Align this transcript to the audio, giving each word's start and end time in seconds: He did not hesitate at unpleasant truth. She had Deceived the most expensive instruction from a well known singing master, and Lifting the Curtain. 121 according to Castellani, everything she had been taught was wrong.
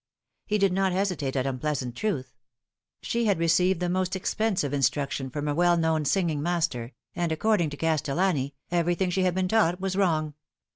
He 0.47 0.57
did 0.57 0.73
not 0.73 0.93
hesitate 0.93 1.35
at 1.35 1.45
unpleasant 1.45 1.93
truth. 1.95 2.33
She 3.03 3.25
had 3.25 3.37
Deceived 3.37 3.79
the 3.79 3.87
most 3.87 4.15
expensive 4.15 4.73
instruction 4.73 5.29
from 5.29 5.47
a 5.47 5.53
well 5.53 5.77
known 5.77 6.05
singing 6.05 6.41
master, 6.41 6.93
and 7.15 7.29
Lifting 7.29 7.29
the 7.29 7.35
Curtain. 7.35 7.49
121 7.51 7.53
according 7.53 7.69
to 7.69 7.77
Castellani, 7.77 8.55
everything 8.71 9.09
she 9.11 9.21
had 9.21 9.35
been 9.35 9.47
taught 9.47 9.79
was 9.79 9.95
wrong. 9.95 10.33